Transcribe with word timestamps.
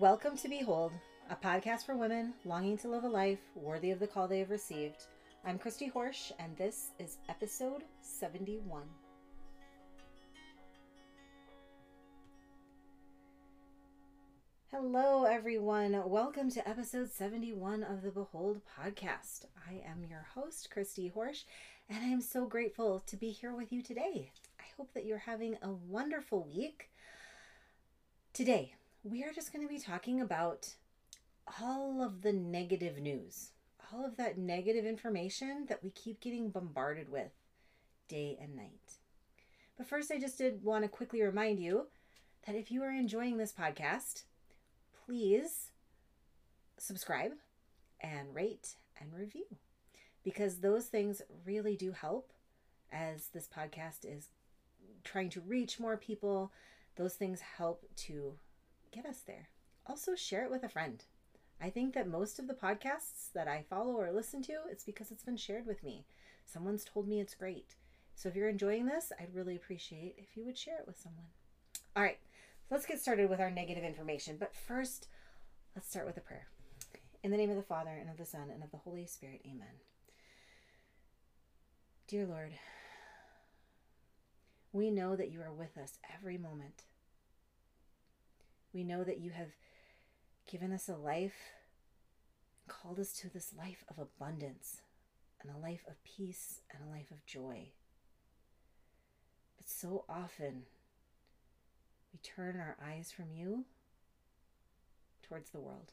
Welcome 0.00 0.38
to 0.38 0.48
Behold, 0.48 0.92
a 1.28 1.36
podcast 1.36 1.84
for 1.84 1.94
women 1.94 2.32
longing 2.46 2.78
to 2.78 2.88
live 2.88 3.04
a 3.04 3.08
life 3.08 3.40
worthy 3.54 3.90
of 3.90 3.98
the 3.98 4.06
call 4.06 4.26
they 4.26 4.38
have 4.38 4.48
received. 4.48 5.04
I'm 5.44 5.58
Christy 5.58 5.92
Horsch, 5.94 6.32
and 6.38 6.56
this 6.56 6.92
is 6.98 7.18
episode 7.28 7.82
71. 8.00 8.84
Hello, 14.72 15.24
everyone. 15.24 16.02
Welcome 16.06 16.50
to 16.52 16.66
episode 16.66 17.12
71 17.12 17.82
of 17.82 18.00
the 18.00 18.10
Behold 18.10 18.62
podcast. 18.80 19.44
I 19.68 19.82
am 19.86 20.06
your 20.08 20.26
host, 20.34 20.70
Christy 20.70 21.12
Horsch, 21.14 21.44
and 21.90 21.98
I 22.02 22.08
am 22.08 22.22
so 22.22 22.46
grateful 22.46 23.00
to 23.00 23.18
be 23.18 23.32
here 23.32 23.54
with 23.54 23.70
you 23.70 23.82
today. 23.82 24.32
I 24.58 24.64
hope 24.78 24.94
that 24.94 25.04
you're 25.04 25.18
having 25.18 25.58
a 25.60 25.68
wonderful 25.70 26.48
week. 26.50 26.88
Today, 28.32 28.76
we 29.02 29.24
are 29.24 29.32
just 29.32 29.52
going 29.52 29.66
to 29.66 29.72
be 29.72 29.80
talking 29.80 30.20
about 30.20 30.74
all 31.60 32.02
of 32.02 32.22
the 32.22 32.32
negative 32.32 32.98
news, 32.98 33.52
all 33.92 34.04
of 34.04 34.16
that 34.16 34.36
negative 34.36 34.84
information 34.84 35.66
that 35.68 35.82
we 35.82 35.90
keep 35.90 36.20
getting 36.20 36.50
bombarded 36.50 37.10
with 37.10 37.32
day 38.08 38.38
and 38.40 38.54
night. 38.54 38.98
But 39.78 39.86
first, 39.86 40.10
I 40.10 40.18
just 40.18 40.36
did 40.36 40.62
want 40.62 40.84
to 40.84 40.88
quickly 40.88 41.22
remind 41.22 41.58
you 41.60 41.86
that 42.46 42.54
if 42.54 42.70
you 42.70 42.82
are 42.82 42.92
enjoying 42.92 43.38
this 43.38 43.52
podcast, 43.52 44.24
please 45.06 45.70
subscribe 46.76 47.32
and 48.02 48.34
rate 48.34 48.76
and 49.00 49.14
review 49.14 49.46
because 50.22 50.58
those 50.58 50.86
things 50.86 51.22
really 51.46 51.76
do 51.76 51.92
help 51.92 52.32
as 52.92 53.28
this 53.28 53.48
podcast 53.48 54.04
is 54.04 54.28
trying 55.04 55.30
to 55.30 55.40
reach 55.40 55.80
more 55.80 55.96
people. 55.96 56.52
Those 56.96 57.14
things 57.14 57.40
help 57.40 57.86
to 57.96 58.34
get 58.92 59.06
us 59.06 59.20
there. 59.26 59.48
Also, 59.86 60.14
share 60.14 60.44
it 60.44 60.50
with 60.50 60.62
a 60.62 60.68
friend. 60.68 61.04
I 61.60 61.70
think 61.70 61.94
that 61.94 62.08
most 62.08 62.38
of 62.38 62.48
the 62.48 62.54
podcasts 62.54 63.32
that 63.34 63.48
I 63.48 63.64
follow 63.68 63.92
or 63.92 64.10
listen 64.10 64.42
to, 64.44 64.54
it's 64.70 64.84
because 64.84 65.10
it's 65.10 65.24
been 65.24 65.36
shared 65.36 65.66
with 65.66 65.82
me. 65.82 66.06
Someone's 66.46 66.84
told 66.84 67.06
me 67.06 67.20
it's 67.20 67.34
great. 67.34 67.74
So 68.14 68.28
if 68.28 68.34
you're 68.34 68.48
enjoying 68.48 68.86
this, 68.86 69.12
I'd 69.18 69.34
really 69.34 69.56
appreciate 69.56 70.14
if 70.18 70.36
you 70.36 70.44
would 70.44 70.58
share 70.58 70.78
it 70.78 70.86
with 70.86 70.98
someone. 70.98 71.26
All 71.96 72.02
right, 72.02 72.18
let's 72.70 72.86
get 72.86 73.00
started 73.00 73.28
with 73.28 73.40
our 73.40 73.50
negative 73.50 73.84
information. 73.84 74.36
But 74.38 74.54
first, 74.54 75.08
let's 75.74 75.88
start 75.88 76.06
with 76.06 76.16
a 76.16 76.20
prayer. 76.20 76.48
In 77.22 77.30
the 77.30 77.36
name 77.36 77.50
of 77.50 77.56
the 77.56 77.62
Father, 77.62 77.90
and 77.90 78.08
of 78.08 78.16
the 78.16 78.24
Son, 78.24 78.48
and 78.52 78.62
of 78.62 78.70
the 78.70 78.78
Holy 78.78 79.06
Spirit, 79.06 79.42
amen. 79.44 79.80
Dear 82.08 82.26
Lord, 82.26 82.52
we 84.72 84.90
know 84.90 85.16
that 85.16 85.30
you 85.30 85.42
are 85.42 85.52
with 85.52 85.76
us 85.76 85.98
every 86.14 86.38
moment. 86.38 86.84
We 88.72 88.84
know 88.84 89.04
that 89.04 89.20
you 89.20 89.30
have 89.30 89.50
given 90.50 90.72
us 90.72 90.88
a 90.88 90.96
life, 90.96 91.52
called 92.68 93.00
us 93.00 93.12
to 93.14 93.28
this 93.28 93.52
life 93.56 93.84
of 93.88 93.98
abundance, 93.98 94.82
and 95.42 95.50
a 95.50 95.58
life 95.58 95.84
of 95.88 96.02
peace, 96.04 96.60
and 96.72 96.82
a 96.82 96.90
life 96.90 97.10
of 97.10 97.24
joy. 97.26 97.72
But 99.56 99.68
so 99.68 100.04
often, 100.08 100.62
we 102.12 102.18
turn 102.22 102.56
our 102.56 102.76
eyes 102.84 103.12
from 103.12 103.32
you 103.32 103.64
towards 105.22 105.50
the 105.50 105.60
world. 105.60 105.92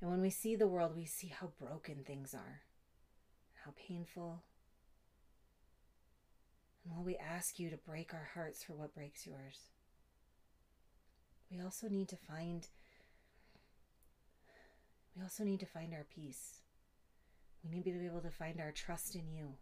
And 0.00 0.10
when 0.10 0.20
we 0.20 0.30
see 0.30 0.56
the 0.56 0.66
world, 0.66 0.94
we 0.94 1.04
see 1.04 1.28
how 1.28 1.52
broken 1.58 2.04
things 2.04 2.34
are, 2.34 2.62
how 3.64 3.72
painful. 3.76 4.42
And 6.84 6.94
while 6.94 7.04
we 7.04 7.16
ask 7.16 7.58
you 7.58 7.70
to 7.70 7.76
break 7.76 8.12
our 8.12 8.28
hearts 8.34 8.62
for 8.62 8.74
what 8.74 8.94
breaks 8.94 9.26
yours, 9.26 9.70
we 11.50 11.60
also 11.60 11.88
need 11.88 12.08
to 12.08 12.16
find 12.16 12.68
we 15.16 15.22
also 15.22 15.44
need 15.44 15.60
to 15.60 15.66
find 15.66 15.94
our 15.94 16.04
peace. 16.14 16.60
We 17.64 17.74
need 17.74 17.84
to 17.84 17.98
be 17.98 18.04
able 18.04 18.20
to 18.20 18.30
find 18.30 18.60
our 18.60 18.70
trust 18.70 19.14
in 19.14 19.32
you. 19.32 19.54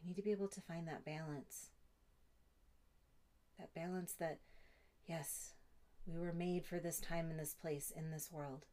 We 0.00 0.08
need 0.08 0.16
to 0.16 0.22
be 0.22 0.30
able 0.30 0.46
to 0.48 0.60
find 0.60 0.86
that 0.86 1.04
balance 1.04 1.70
that 3.58 3.74
balance 3.74 4.12
that, 4.14 4.38
yes, 5.06 5.52
we 6.06 6.18
were 6.18 6.32
made 6.32 6.66
for 6.66 6.78
this 6.78 7.00
time 7.00 7.30
in 7.30 7.36
this 7.36 7.54
place, 7.54 7.92
in 7.94 8.10
this 8.10 8.30
world. 8.32 8.64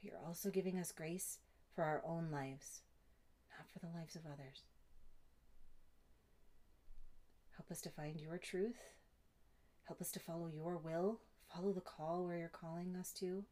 But 0.00 0.10
you're 0.10 0.20
also 0.26 0.50
giving 0.50 0.78
us 0.78 0.92
grace 0.92 1.38
for 1.74 1.84
our 1.84 2.02
own 2.06 2.30
lives, 2.30 2.82
not 3.56 3.68
for 3.72 3.78
the 3.78 3.92
lives 3.92 4.14
of 4.14 4.22
others. 4.26 4.62
Help 7.56 7.70
us 7.70 7.80
to 7.82 7.90
find 7.90 8.20
your 8.20 8.38
truth. 8.38 8.97
Help 9.88 10.02
us 10.02 10.10
to 10.12 10.20
follow 10.20 10.50
your 10.54 10.76
will, 10.76 11.18
follow 11.50 11.72
the 11.72 11.80
call 11.80 12.26
where 12.26 12.36
you're 12.36 12.48
calling 12.48 12.94
us 12.94 13.10
to 13.10 13.42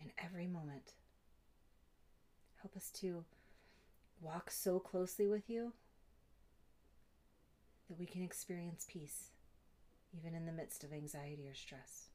in 0.00 0.10
every 0.24 0.46
moment. 0.46 0.94
Help 2.62 2.74
us 2.74 2.90
to 2.92 3.26
walk 4.22 4.50
so 4.50 4.80
closely 4.80 5.28
with 5.28 5.50
you 5.50 5.74
that 7.90 7.98
we 7.98 8.06
can 8.06 8.22
experience 8.22 8.86
peace 8.88 9.28
even 10.16 10.34
in 10.34 10.46
the 10.46 10.52
midst 10.52 10.82
of 10.82 10.94
anxiety 10.94 11.46
or 11.46 11.54
stress. 11.54 12.08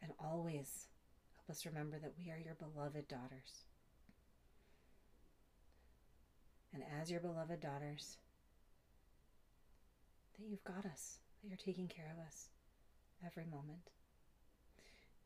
And 0.00 0.12
always 0.20 0.86
help 1.34 1.50
us 1.50 1.66
remember 1.66 1.98
that 1.98 2.14
we 2.16 2.30
are 2.30 2.38
your 2.38 2.54
beloved 2.54 3.08
daughters. 3.08 3.64
And 6.72 6.84
as 7.00 7.10
your 7.10 7.18
beloved 7.18 7.60
daughters, 7.60 8.18
that 10.38 10.48
you've 10.48 10.64
got 10.64 10.86
us, 10.86 11.18
that 11.42 11.48
you're 11.48 11.56
taking 11.56 11.88
care 11.88 12.12
of 12.12 12.24
us 12.26 12.48
every 13.24 13.44
moment. 13.44 13.90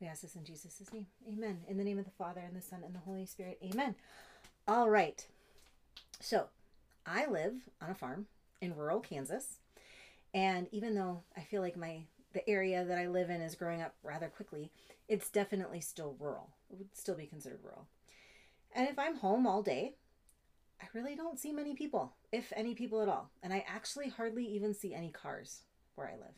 We 0.00 0.06
ask 0.08 0.22
this 0.22 0.34
in 0.34 0.44
Jesus' 0.44 0.92
name. 0.92 1.06
Amen. 1.28 1.60
In 1.68 1.78
the 1.78 1.84
name 1.84 1.98
of 1.98 2.04
the 2.04 2.10
Father, 2.10 2.40
and 2.40 2.56
the 2.56 2.60
Son, 2.60 2.82
and 2.84 2.94
the 2.94 3.00
Holy 3.00 3.26
Spirit. 3.26 3.58
Amen. 3.62 3.94
All 4.66 4.90
right. 4.90 5.24
So, 6.20 6.46
I 7.06 7.26
live 7.26 7.54
on 7.80 7.90
a 7.90 7.94
farm 7.94 8.26
in 8.60 8.76
rural 8.76 9.00
Kansas. 9.00 9.58
And 10.34 10.66
even 10.72 10.94
though 10.94 11.22
I 11.36 11.42
feel 11.42 11.62
like 11.62 11.76
my 11.76 12.02
the 12.32 12.48
area 12.48 12.84
that 12.84 12.98
I 12.98 13.08
live 13.08 13.28
in 13.28 13.42
is 13.42 13.54
growing 13.54 13.82
up 13.82 13.94
rather 14.02 14.28
quickly, 14.28 14.70
it's 15.08 15.28
definitely 15.28 15.80
still 15.80 16.16
rural. 16.18 16.50
It 16.70 16.78
would 16.78 16.96
still 16.96 17.14
be 17.14 17.26
considered 17.26 17.60
rural. 17.62 17.86
And 18.74 18.88
if 18.88 18.98
I'm 18.98 19.16
home 19.16 19.46
all 19.46 19.62
day, 19.62 19.96
I 20.82 20.86
really 20.94 21.14
don't 21.14 21.38
see 21.38 21.52
many 21.52 21.74
people, 21.74 22.14
if 22.32 22.52
any 22.56 22.74
people 22.74 23.00
at 23.02 23.08
all. 23.08 23.30
And 23.42 23.52
I 23.52 23.64
actually 23.68 24.08
hardly 24.08 24.44
even 24.44 24.74
see 24.74 24.94
any 24.94 25.10
cars 25.10 25.62
where 25.94 26.08
I 26.08 26.12
live. 26.12 26.34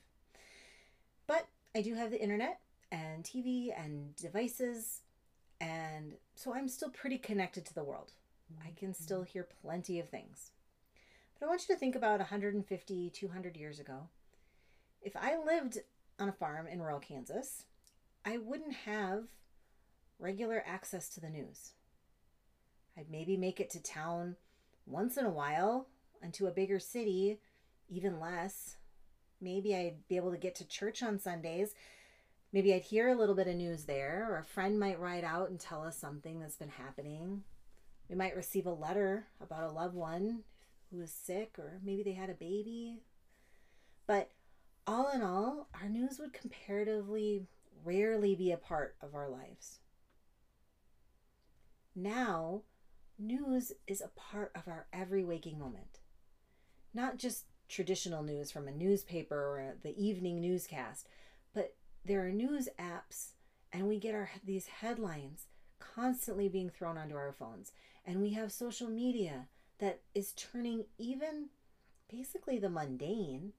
But 1.26 1.46
I 1.74 1.80
do 1.80 1.94
have 1.94 2.10
the 2.10 2.22
internet 2.22 2.60
and 2.92 3.24
TV 3.24 3.68
and 3.76 4.14
devices. 4.16 5.00
And 5.60 6.14
so 6.34 6.54
I'm 6.54 6.68
still 6.68 6.90
pretty 6.90 7.16
connected 7.16 7.64
to 7.66 7.74
the 7.74 7.84
world. 7.84 8.12
I 8.62 8.72
can 8.76 8.92
still 8.92 9.20
mm-hmm. 9.20 9.32
hear 9.32 9.48
plenty 9.62 9.98
of 9.98 10.08
things. 10.08 10.50
But 11.38 11.46
I 11.46 11.48
want 11.48 11.66
you 11.66 11.74
to 11.74 11.78
think 11.78 11.96
about 11.96 12.20
150, 12.20 13.10
200 13.10 13.56
years 13.56 13.80
ago. 13.80 14.08
If 15.00 15.16
I 15.16 15.36
lived 15.42 15.78
on 16.18 16.28
a 16.28 16.32
farm 16.32 16.66
in 16.66 16.80
rural 16.80 17.00
Kansas, 17.00 17.64
I 18.24 18.38
wouldn't 18.38 18.74
have 18.86 19.24
regular 20.18 20.62
access 20.66 21.08
to 21.10 21.20
the 21.20 21.30
news. 21.30 21.72
I'd 22.96 23.10
maybe 23.10 23.36
make 23.36 23.60
it 23.60 23.70
to 23.70 23.82
town 23.82 24.36
once 24.86 25.16
in 25.16 25.24
a 25.24 25.30
while 25.30 25.88
and 26.22 26.32
to 26.34 26.46
a 26.46 26.52
bigger 26.52 26.78
city, 26.78 27.40
even 27.88 28.20
less. 28.20 28.76
Maybe 29.40 29.74
I'd 29.74 30.06
be 30.08 30.16
able 30.16 30.30
to 30.30 30.38
get 30.38 30.54
to 30.56 30.68
church 30.68 31.02
on 31.02 31.18
Sundays. 31.18 31.74
Maybe 32.52 32.72
I'd 32.72 32.82
hear 32.82 33.08
a 33.08 33.16
little 33.16 33.34
bit 33.34 33.48
of 33.48 33.56
news 33.56 33.84
there, 33.84 34.26
or 34.30 34.38
a 34.38 34.44
friend 34.44 34.78
might 34.78 35.00
write 35.00 35.24
out 35.24 35.50
and 35.50 35.58
tell 35.58 35.82
us 35.82 35.98
something 35.98 36.38
that's 36.38 36.56
been 36.56 36.68
happening. 36.68 37.42
We 38.08 38.14
might 38.14 38.36
receive 38.36 38.66
a 38.66 38.72
letter 38.72 39.26
about 39.40 39.64
a 39.64 39.72
loved 39.72 39.94
one 39.94 40.44
who 40.90 40.98
was 40.98 41.10
sick 41.10 41.56
or 41.58 41.80
maybe 41.82 42.02
they 42.02 42.12
had 42.12 42.30
a 42.30 42.34
baby. 42.34 43.00
But 44.06 44.30
all 44.86 45.10
in 45.10 45.22
all, 45.22 45.68
our 45.80 45.88
news 45.88 46.18
would 46.18 46.32
comparatively 46.32 47.46
rarely 47.84 48.34
be 48.34 48.52
a 48.52 48.56
part 48.56 48.96
of 49.02 49.14
our 49.14 49.28
lives. 49.28 49.80
Now, 51.96 52.62
news 53.18 53.72
is 53.86 54.00
a 54.00 54.08
part 54.08 54.52
of 54.54 54.68
our 54.68 54.86
every 54.92 55.24
waking 55.24 55.58
moment. 55.58 56.00
Not 56.92 57.18
just 57.18 57.44
traditional 57.68 58.22
news 58.22 58.50
from 58.50 58.68
a 58.68 58.72
newspaper 58.72 59.36
or 59.36 59.74
the 59.82 59.96
evening 59.96 60.40
newscast, 60.40 61.08
but 61.54 61.74
there 62.04 62.24
are 62.26 62.30
news 62.30 62.68
apps 62.78 63.32
and 63.72 63.88
we 63.88 63.98
get 63.98 64.14
our 64.14 64.30
these 64.44 64.66
headlines 64.66 65.46
constantly 65.80 66.48
being 66.48 66.70
thrown 66.70 66.98
onto 66.98 67.16
our 67.16 67.32
phones 67.32 67.72
and 68.04 68.20
we 68.20 68.30
have 68.30 68.52
social 68.52 68.88
media 68.88 69.46
that 69.78 70.00
is 70.14 70.32
turning 70.32 70.84
even 70.98 71.48
basically 72.10 72.58
the 72.58 72.68
mundane 72.68 73.52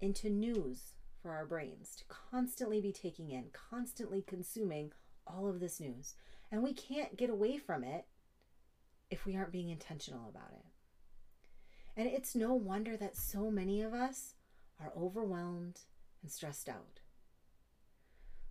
into 0.00 0.28
news 0.28 0.94
for 1.22 1.32
our 1.32 1.46
brains 1.46 1.96
to 1.96 2.04
constantly 2.08 2.80
be 2.80 2.92
taking 2.92 3.30
in, 3.30 3.46
constantly 3.52 4.22
consuming 4.22 4.92
all 5.26 5.48
of 5.48 5.60
this 5.60 5.80
news. 5.80 6.14
And 6.52 6.62
we 6.62 6.72
can't 6.72 7.16
get 7.16 7.30
away 7.30 7.58
from 7.58 7.82
it 7.82 8.04
if 9.10 9.24
we 9.24 9.36
aren't 9.36 9.52
being 9.52 9.70
intentional 9.70 10.28
about 10.28 10.52
it. 10.52 10.64
And 11.96 12.08
it's 12.08 12.34
no 12.34 12.54
wonder 12.54 12.96
that 12.96 13.16
so 13.16 13.50
many 13.50 13.80
of 13.80 13.94
us 13.94 14.34
are 14.80 14.92
overwhelmed 14.96 15.80
and 16.22 16.30
stressed 16.30 16.68
out. 16.68 17.00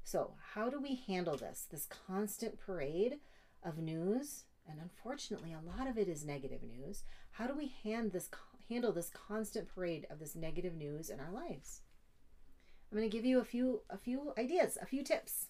So, 0.03 0.33
how 0.53 0.69
do 0.69 0.79
we 0.79 1.01
handle 1.07 1.37
this? 1.37 1.67
This 1.69 1.87
constant 2.07 2.59
parade 2.59 3.19
of 3.63 3.77
news, 3.77 4.45
and 4.69 4.79
unfortunately, 4.79 5.53
a 5.53 5.77
lot 5.77 5.87
of 5.87 5.97
it 5.97 6.07
is 6.07 6.25
negative 6.25 6.61
news. 6.63 7.03
How 7.31 7.47
do 7.47 7.55
we 7.55 7.73
hand 7.83 8.11
this, 8.11 8.29
handle 8.69 8.91
this 8.91 9.09
constant 9.09 9.67
parade 9.67 10.05
of 10.09 10.19
this 10.19 10.35
negative 10.35 10.75
news 10.75 11.09
in 11.09 11.19
our 11.19 11.31
lives? 11.31 11.81
I'm 12.91 12.97
going 12.97 13.09
to 13.09 13.15
give 13.17 13.25
you 13.25 13.39
a 13.39 13.43
few 13.43 13.81
a 13.89 13.97
few 13.97 14.33
ideas, 14.37 14.77
a 14.81 14.85
few 14.85 15.03
tips. 15.03 15.47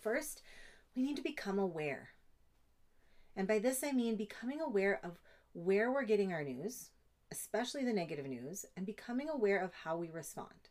First, 0.00 0.42
we 0.94 1.02
need 1.02 1.16
to 1.16 1.22
become 1.22 1.58
aware. 1.58 2.10
And 3.38 3.46
by 3.46 3.60
this 3.60 3.84
I 3.84 3.92
mean 3.92 4.16
becoming 4.16 4.60
aware 4.60 5.00
of 5.04 5.20
where 5.52 5.92
we're 5.92 6.02
getting 6.02 6.32
our 6.32 6.42
news, 6.42 6.90
especially 7.30 7.84
the 7.84 7.92
negative 7.92 8.26
news, 8.26 8.66
and 8.76 8.84
becoming 8.84 9.28
aware 9.28 9.62
of 9.62 9.72
how 9.72 9.96
we 9.96 10.10
respond. 10.10 10.68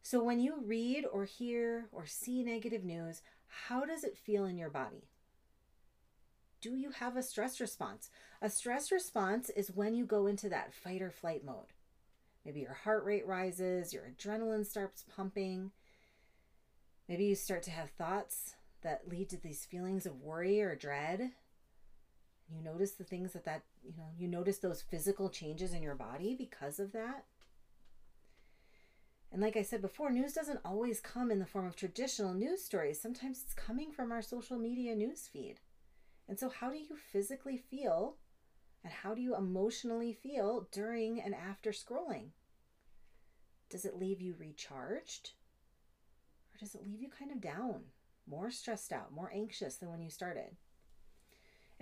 So 0.00 0.24
when 0.24 0.40
you 0.40 0.62
read 0.64 1.04
or 1.12 1.26
hear 1.26 1.88
or 1.92 2.06
see 2.06 2.42
negative 2.42 2.84
news, 2.84 3.20
how 3.46 3.84
does 3.84 4.02
it 4.02 4.16
feel 4.16 4.46
in 4.46 4.56
your 4.56 4.70
body? 4.70 5.10
Do 6.62 6.74
you 6.74 6.90
have 6.90 7.18
a 7.18 7.22
stress 7.22 7.60
response? 7.60 8.08
A 8.40 8.48
stress 8.48 8.90
response 8.90 9.50
is 9.50 9.70
when 9.70 9.94
you 9.94 10.06
go 10.06 10.26
into 10.26 10.48
that 10.48 10.72
fight 10.72 11.02
or 11.02 11.10
flight 11.10 11.44
mode. 11.44 11.74
Maybe 12.46 12.60
your 12.60 12.72
heart 12.72 13.04
rate 13.04 13.26
rises, 13.26 13.92
your 13.92 14.04
adrenaline 14.04 14.64
starts 14.64 15.04
pumping. 15.14 15.70
Maybe 17.08 17.26
you 17.26 17.34
start 17.34 17.62
to 17.64 17.70
have 17.70 17.90
thoughts 17.90 18.54
that 18.82 19.06
lead 19.06 19.28
to 19.30 19.36
these 19.36 19.66
feelings 19.66 20.06
of 20.06 20.20
worry 20.20 20.62
or 20.62 20.74
dread. 20.74 21.32
You 22.54 22.62
notice 22.62 22.92
the 22.92 23.04
things 23.04 23.32
that 23.32 23.44
that, 23.44 23.62
you 23.82 23.94
know, 23.96 24.10
you 24.16 24.28
notice 24.28 24.58
those 24.58 24.82
physical 24.82 25.30
changes 25.30 25.72
in 25.72 25.82
your 25.82 25.94
body 25.94 26.34
because 26.36 26.78
of 26.78 26.92
that. 26.92 27.24
And 29.32 29.40
like 29.40 29.56
I 29.56 29.62
said 29.62 29.80
before, 29.80 30.10
news 30.10 30.34
doesn't 30.34 30.60
always 30.62 31.00
come 31.00 31.30
in 31.30 31.38
the 31.38 31.46
form 31.46 31.66
of 31.66 31.74
traditional 31.74 32.34
news 32.34 32.62
stories. 32.62 33.00
Sometimes 33.00 33.42
it's 33.42 33.54
coming 33.54 33.90
from 33.90 34.12
our 34.12 34.20
social 34.20 34.58
media 34.58 34.94
news 34.94 35.26
feed. 35.32 35.60
And 36.28 36.38
so, 36.38 36.50
how 36.50 36.70
do 36.70 36.76
you 36.76 36.96
physically 37.10 37.56
feel 37.56 38.16
and 38.84 38.92
how 38.92 39.14
do 39.14 39.22
you 39.22 39.34
emotionally 39.34 40.12
feel 40.12 40.68
during 40.70 41.20
and 41.20 41.34
after 41.34 41.70
scrolling? 41.70 42.30
Does 43.70 43.84
it 43.86 43.98
leave 43.98 44.20
you 44.20 44.34
recharged? 44.38 45.30
Or 46.52 46.58
does 46.58 46.74
it 46.74 46.84
leave 46.84 47.00
you 47.00 47.08
kind 47.08 47.30
of 47.30 47.40
down, 47.40 47.84
more 48.26 48.50
stressed 48.50 48.92
out, 48.92 49.12
more 49.12 49.32
anxious 49.34 49.76
than 49.76 49.88
when 49.88 50.02
you 50.02 50.10
started? 50.10 50.56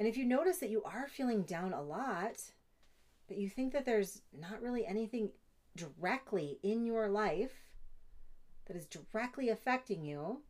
And 0.01 0.09
if 0.09 0.17
you 0.17 0.25
notice 0.25 0.57
that 0.61 0.71
you 0.71 0.83
are 0.83 1.07
feeling 1.07 1.43
down 1.43 1.75
a 1.75 1.83
lot, 1.83 2.41
but 3.29 3.37
you 3.37 3.51
think 3.51 3.75
that 3.75 3.85
there's 3.85 4.23
not 4.33 4.63
really 4.63 4.87
anything 4.87 5.29
directly 5.77 6.59
in 6.63 6.87
your 6.87 7.11
life 7.11 7.53
that 8.65 8.77
is 8.77 8.87
directly 8.87 9.51
affecting 9.51 10.03
you 10.03 10.41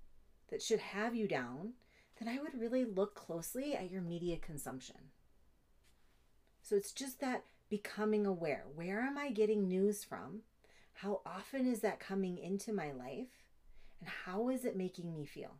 that 0.50 0.62
should 0.62 0.78
have 0.78 1.16
you 1.16 1.26
down, 1.26 1.72
then 2.20 2.28
I 2.28 2.40
would 2.40 2.60
really 2.60 2.84
look 2.84 3.16
closely 3.16 3.74
at 3.74 3.90
your 3.90 4.02
media 4.02 4.36
consumption. 4.36 5.10
So 6.62 6.76
it's 6.76 6.92
just 6.92 7.18
that 7.20 7.42
becoming 7.68 8.26
aware. 8.26 8.66
Where 8.76 9.00
am 9.00 9.18
I 9.18 9.30
getting 9.30 9.66
news 9.66 10.04
from? 10.04 10.42
How 10.92 11.22
often 11.26 11.66
is 11.66 11.80
that 11.80 11.98
coming 11.98 12.38
into 12.38 12.72
my 12.72 12.92
life? 12.92 13.48
And 13.98 14.08
how 14.26 14.48
is 14.48 14.64
it 14.64 14.76
making 14.76 15.12
me 15.12 15.24
feel? 15.24 15.56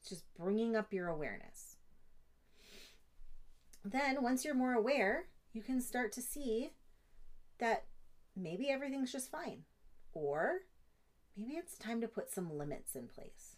It's 0.00 0.08
just 0.08 0.24
bringing 0.36 0.74
up 0.74 0.92
your 0.92 1.06
awareness. 1.06 1.73
Then, 3.84 4.22
once 4.22 4.44
you're 4.44 4.54
more 4.54 4.72
aware, 4.72 5.26
you 5.52 5.62
can 5.62 5.80
start 5.80 6.10
to 6.12 6.22
see 6.22 6.70
that 7.58 7.84
maybe 8.34 8.70
everything's 8.70 9.12
just 9.12 9.30
fine. 9.30 9.64
Or 10.12 10.60
maybe 11.36 11.52
it's 11.52 11.76
time 11.76 12.00
to 12.00 12.08
put 12.08 12.32
some 12.32 12.56
limits 12.56 12.94
in 12.94 13.08
place. 13.08 13.56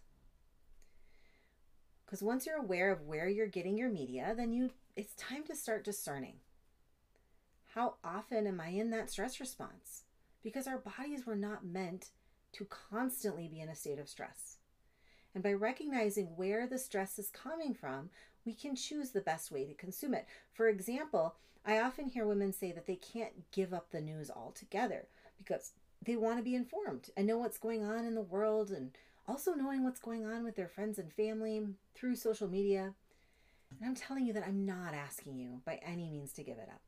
Because 2.05 2.23
once 2.23 2.47
you're 2.47 2.57
aware 2.57 2.91
of 2.91 3.03
where 3.03 3.29
you're 3.29 3.47
getting 3.47 3.77
your 3.77 3.91
media, 3.91 4.35
then 4.37 4.53
you 4.53 4.71
it's 4.97 5.15
time 5.15 5.45
to 5.45 5.55
start 5.55 5.85
discerning. 5.85 6.37
How 7.75 7.97
often 8.03 8.47
am 8.47 8.61
I 8.61 8.69
in 8.69 8.91
that 8.91 9.11
stress 9.11 9.39
response? 9.39 10.05
Because 10.43 10.67
our 10.67 10.79
bodies 10.79 11.27
were 11.27 11.37
not 11.37 11.67
meant 11.67 12.11
to 12.53 12.65
constantly 12.65 13.49
be 13.49 13.61
in 13.61 13.69
a 13.69 13.75
state 13.75 13.99
of 13.99 14.09
stress. 14.09 14.56
And 15.37 15.43
by 15.43 15.53
recognizing 15.53 16.35
where 16.35 16.67
the 16.67 16.79
stress 16.79 17.19
is 17.19 17.29
coming 17.29 17.75
from, 17.75 18.09
we 18.47 18.55
can 18.55 18.75
choose 18.75 19.11
the 19.11 19.21
best 19.21 19.51
way 19.51 19.67
to 19.67 19.75
consume 19.75 20.15
it. 20.15 20.27
For 20.55 20.67
example, 20.67 21.35
I 21.63 21.79
often 21.79 22.09
hear 22.09 22.25
women 22.25 22.55
say 22.55 22.73
that 22.73 22.87
they 22.87 22.97
can't 22.97 23.51
give 23.53 23.75
up 23.75 23.91
the 23.91 24.01
news 24.01 24.31
altogether 24.31 25.09
because 25.37 25.73
they 26.03 26.17
want 26.17 26.39
to 26.39 26.43
be 26.43 26.55
informed 26.55 27.11
and 27.19 27.27
know 27.27 27.37
what's 27.37 27.59
going 27.59 27.85
on 27.85 28.07
in 28.07 28.15
the 28.15 28.23
world 28.23 28.71
and 28.71 28.93
also 29.29 29.53
knowing 29.53 29.85
what's 29.85 30.01
going 30.01 30.25
on 30.25 30.43
with 30.43 30.57
their 30.57 30.69
friends 30.69 30.99
and 30.99 31.13
family 31.13 31.67
through 31.95 32.17
social 32.17 32.49
media. 32.49 32.95
And 33.79 33.87
I'm 33.87 33.95
telling 33.95 34.25
you 34.25 34.33
that 34.33 34.47
I'm 34.49 34.65
not 34.65 34.95
asking 34.95 35.39
you 35.39 35.61
by 35.67 35.81
any 35.85 36.09
means 36.09 36.33
to 36.33 36.45
give 36.45 36.57
it 36.57 36.71
up, 36.71 36.81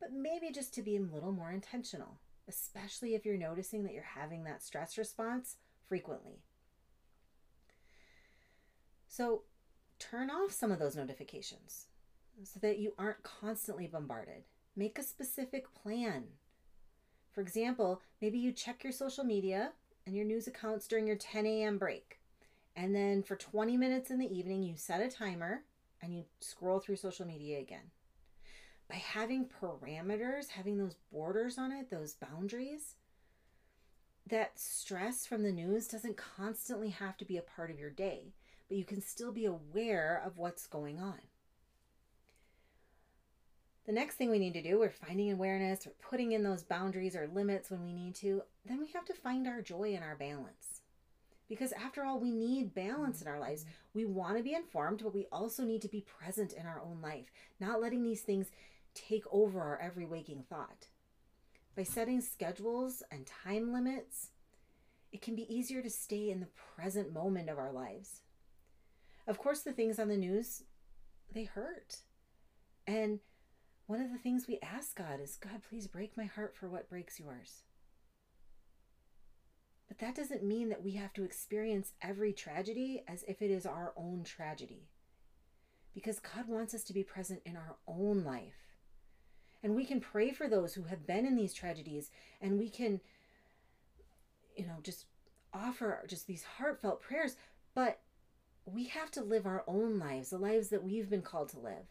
but 0.00 0.12
maybe 0.12 0.50
just 0.50 0.74
to 0.74 0.82
be 0.82 0.96
a 0.96 1.00
little 1.00 1.30
more 1.30 1.52
intentional, 1.52 2.18
especially 2.48 3.14
if 3.14 3.24
you're 3.24 3.36
noticing 3.36 3.84
that 3.84 3.92
you're 3.92 4.02
having 4.02 4.42
that 4.42 4.64
stress 4.64 4.98
response 4.98 5.58
frequently. 5.88 6.40
So 9.08 9.42
turn 9.98 10.30
off 10.30 10.52
some 10.52 10.70
of 10.70 10.78
those 10.78 10.96
notifications 10.96 11.86
so 12.44 12.60
that 12.60 12.78
you 12.78 12.92
aren't 12.98 13.22
constantly 13.22 13.86
bombarded. 13.86 14.44
Make 14.76 14.98
a 14.98 15.02
specific 15.02 15.74
plan. 15.74 16.24
For 17.32 17.40
example, 17.40 18.00
maybe 18.20 18.38
you 18.38 18.52
check 18.52 18.84
your 18.84 18.92
social 18.92 19.24
media 19.24 19.72
and 20.06 20.14
your 20.14 20.24
news 20.24 20.46
accounts 20.46 20.86
during 20.86 21.06
your 21.06 21.16
10 21.16 21.46
a.m. 21.46 21.78
break. 21.78 22.20
And 22.76 22.94
then 22.94 23.22
for 23.22 23.34
20 23.34 23.76
minutes 23.76 24.10
in 24.10 24.18
the 24.18 24.32
evening, 24.32 24.62
you 24.62 24.76
set 24.76 25.00
a 25.00 25.10
timer 25.10 25.64
and 26.00 26.14
you 26.14 26.24
scroll 26.40 26.78
through 26.78 26.96
social 26.96 27.26
media 27.26 27.58
again. 27.58 27.90
By 28.88 28.96
having 28.96 29.46
parameters, 29.60 30.48
having 30.48 30.78
those 30.78 30.94
borders 31.12 31.58
on 31.58 31.72
it, 31.72 31.90
those 31.90 32.14
boundaries, 32.14 32.94
that 34.26 34.58
stress 34.58 35.26
from 35.26 35.42
the 35.42 35.52
news 35.52 35.88
doesn't 35.88 36.16
constantly 36.16 36.90
have 36.90 37.16
to 37.16 37.24
be 37.24 37.36
a 37.36 37.42
part 37.42 37.70
of 37.70 37.78
your 37.78 37.90
day, 37.90 38.34
but 38.68 38.76
you 38.76 38.84
can 38.84 39.00
still 39.00 39.32
be 39.32 39.46
aware 39.46 40.22
of 40.24 40.38
what's 40.38 40.66
going 40.66 41.00
on. 41.00 41.18
The 43.86 43.92
next 43.94 44.16
thing 44.16 44.30
we 44.30 44.38
need 44.38 44.52
to 44.52 44.62
do, 44.62 44.78
we're 44.78 44.90
finding 44.90 45.32
awareness, 45.32 45.86
we're 45.86 46.10
putting 46.10 46.32
in 46.32 46.42
those 46.42 46.62
boundaries 46.62 47.16
or 47.16 47.26
limits 47.26 47.70
when 47.70 47.82
we 47.82 47.94
need 47.94 48.14
to. 48.16 48.42
Then 48.66 48.80
we 48.80 48.88
have 48.88 49.06
to 49.06 49.14
find 49.14 49.46
our 49.46 49.62
joy 49.62 49.94
and 49.94 50.04
our 50.04 50.14
balance. 50.14 50.82
Because 51.48 51.72
after 51.72 52.04
all, 52.04 52.20
we 52.20 52.30
need 52.30 52.74
balance 52.74 53.22
in 53.22 53.28
our 53.28 53.40
lives. 53.40 53.64
We 53.94 54.04
want 54.04 54.36
to 54.36 54.42
be 54.42 54.52
informed, 54.52 55.00
but 55.02 55.14
we 55.14 55.26
also 55.32 55.64
need 55.64 55.80
to 55.80 55.88
be 55.88 56.02
present 56.02 56.52
in 56.52 56.66
our 56.66 56.82
own 56.84 57.00
life, 57.00 57.32
not 57.58 57.80
letting 57.80 58.04
these 58.04 58.20
things 58.20 58.50
take 58.94 59.24
over 59.32 59.62
our 59.62 59.80
every 59.80 60.04
waking 60.04 60.44
thought. 60.50 60.88
By 61.74 61.84
setting 61.84 62.20
schedules 62.20 63.02
and 63.10 63.24
time 63.26 63.72
limits, 63.72 64.32
it 65.12 65.22
can 65.22 65.34
be 65.34 65.54
easier 65.54 65.80
to 65.80 65.88
stay 65.88 66.28
in 66.28 66.40
the 66.40 66.48
present 66.76 67.14
moment 67.14 67.48
of 67.48 67.56
our 67.56 67.72
lives. 67.72 68.20
Of 69.28 69.38
course, 69.38 69.60
the 69.60 69.72
things 69.72 69.98
on 69.98 70.08
the 70.08 70.16
news, 70.16 70.62
they 71.34 71.44
hurt. 71.44 71.98
And 72.86 73.20
one 73.86 74.00
of 74.00 74.10
the 74.10 74.18
things 74.18 74.48
we 74.48 74.58
ask 74.62 74.96
God 74.96 75.20
is, 75.20 75.36
God, 75.36 75.60
please 75.68 75.86
break 75.86 76.16
my 76.16 76.24
heart 76.24 76.56
for 76.56 76.66
what 76.66 76.88
breaks 76.88 77.20
yours. 77.20 77.64
But 79.86 79.98
that 79.98 80.14
doesn't 80.14 80.42
mean 80.42 80.70
that 80.70 80.82
we 80.82 80.92
have 80.92 81.12
to 81.12 81.24
experience 81.24 81.92
every 82.00 82.32
tragedy 82.32 83.04
as 83.06 83.22
if 83.28 83.42
it 83.42 83.50
is 83.50 83.66
our 83.66 83.92
own 83.98 84.24
tragedy. 84.24 84.88
Because 85.94 86.20
God 86.20 86.48
wants 86.48 86.72
us 86.72 86.84
to 86.84 86.94
be 86.94 87.02
present 87.02 87.42
in 87.44 87.54
our 87.54 87.76
own 87.86 88.24
life. 88.24 88.76
And 89.62 89.76
we 89.76 89.84
can 89.84 90.00
pray 90.00 90.32
for 90.32 90.48
those 90.48 90.72
who 90.72 90.84
have 90.84 91.06
been 91.06 91.26
in 91.26 91.36
these 91.36 91.52
tragedies 91.52 92.10
and 92.40 92.58
we 92.58 92.70
can, 92.70 93.00
you 94.56 94.66
know, 94.66 94.76
just 94.82 95.04
offer 95.52 96.02
just 96.08 96.26
these 96.26 96.44
heartfelt 96.44 97.02
prayers. 97.02 97.36
But 97.74 98.00
we 98.72 98.84
have 98.84 99.10
to 99.12 99.22
live 99.22 99.46
our 99.46 99.64
own 99.66 99.98
lives, 99.98 100.30
the 100.30 100.38
lives 100.38 100.68
that 100.68 100.84
we've 100.84 101.10
been 101.10 101.22
called 101.22 101.48
to 101.50 101.58
live. 101.58 101.86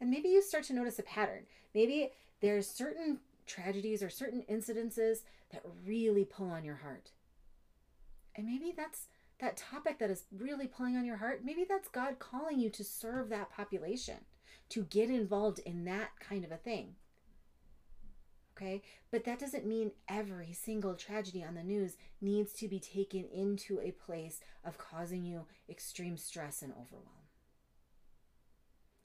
And 0.00 0.10
maybe 0.10 0.28
you 0.28 0.42
start 0.42 0.64
to 0.64 0.74
notice 0.74 0.98
a 0.98 1.02
pattern. 1.02 1.44
Maybe 1.74 2.12
there's 2.40 2.68
certain 2.68 3.18
tragedies 3.46 4.02
or 4.02 4.10
certain 4.10 4.44
incidences 4.50 5.18
that 5.52 5.62
really 5.84 6.24
pull 6.24 6.50
on 6.50 6.64
your 6.64 6.76
heart. 6.76 7.10
And 8.36 8.46
maybe 8.46 8.72
that's 8.76 9.06
that 9.40 9.56
topic 9.56 9.98
that 9.98 10.10
is 10.10 10.24
really 10.36 10.66
pulling 10.66 10.96
on 10.96 11.04
your 11.04 11.16
heart. 11.16 11.42
Maybe 11.44 11.64
that's 11.68 11.88
God 11.88 12.18
calling 12.18 12.58
you 12.58 12.70
to 12.70 12.84
serve 12.84 13.28
that 13.28 13.50
population, 13.50 14.16
to 14.70 14.84
get 14.84 15.10
involved 15.10 15.60
in 15.60 15.84
that 15.84 16.10
kind 16.20 16.44
of 16.44 16.52
a 16.52 16.56
thing. 16.56 16.94
Okay? 18.58 18.82
But 19.10 19.24
that 19.24 19.38
doesn't 19.38 19.66
mean 19.66 19.92
every 20.08 20.52
single 20.52 20.94
tragedy 20.94 21.44
on 21.44 21.54
the 21.54 21.62
news 21.62 21.96
needs 22.20 22.52
to 22.54 22.66
be 22.66 22.80
taken 22.80 23.24
into 23.32 23.80
a 23.80 23.92
place 23.92 24.40
of 24.64 24.78
causing 24.78 25.24
you 25.24 25.46
extreme 25.68 26.16
stress 26.16 26.60
and 26.62 26.72
overwhelm. 26.72 27.06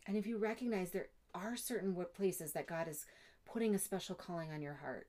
And 0.08 0.18
if 0.18 0.26
you 0.26 0.38
recognize 0.38 0.90
there 0.90 1.10
are 1.36 1.56
certain 1.56 1.96
places 2.16 2.54
that 2.54 2.68
God 2.68 2.88
is 2.88 3.06
putting 3.46 3.76
a 3.76 3.80
special 3.80 4.16
calling 4.16 4.52
on 4.52 4.62
your 4.62 4.80
heart, 4.82 5.08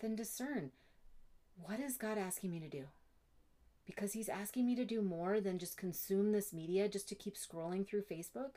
then 0.00 0.14
discern 0.14 0.70
what 1.56 1.80
is 1.80 1.96
God 1.96 2.16
asking 2.16 2.50
me 2.50 2.60
to 2.60 2.68
do? 2.68 2.84
Because 3.86 4.12
He's 4.12 4.28
asking 4.28 4.66
me 4.66 4.76
to 4.76 4.84
do 4.84 5.02
more 5.02 5.40
than 5.40 5.58
just 5.58 5.76
consume 5.76 6.32
this 6.32 6.52
media 6.52 6.88
just 6.88 7.08
to 7.08 7.14
keep 7.14 7.34
scrolling 7.36 7.86
through 7.86 8.02
Facebook. 8.02 8.56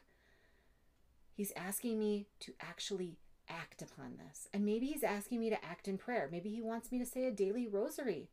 He's 1.33 1.51
asking 1.55 1.99
me 1.99 2.27
to 2.41 2.53
actually 2.61 3.17
act 3.49 3.81
upon 3.81 4.17
this. 4.17 4.47
And 4.53 4.65
maybe 4.65 4.87
He's 4.87 5.03
asking 5.03 5.39
me 5.39 5.49
to 5.49 5.65
act 5.65 5.87
in 5.87 5.97
prayer. 5.97 6.29
Maybe 6.31 6.49
He 6.49 6.61
wants 6.61 6.91
me 6.91 6.99
to 6.99 7.05
say 7.05 7.25
a 7.25 7.31
daily 7.31 7.67
rosary 7.67 8.29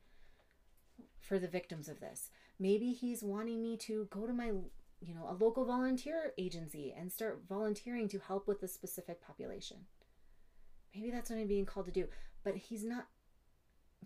for 1.19 1.39
the 1.39 1.49
victims 1.49 1.89
of 1.89 2.01
this. 2.01 2.31
Maybe 2.59 2.93
He's 2.93 3.23
wanting 3.23 3.63
me 3.63 3.77
to 3.79 4.09
go 4.11 4.27
to 4.27 4.33
my 4.33 4.53
you 5.01 5.15
know, 5.15 5.27
a 5.29 5.43
local 5.43 5.65
volunteer 5.65 6.33
agency 6.37 6.95
and 6.97 7.11
start 7.11 7.43
volunteering 7.49 8.09
to 8.09 8.19
help 8.19 8.47
with 8.47 8.63
a 8.63 8.69
specific 8.69 9.23
population. 9.23 9.79
Maybe 10.95 11.11
that's 11.11 11.31
what 11.31 11.39
I'm 11.39 11.47
being 11.47 11.67
called 11.67 11.87
to 11.87 11.93
do. 11.93 12.09
But 12.45 12.57
he's 12.57 12.85
not, 12.85 13.07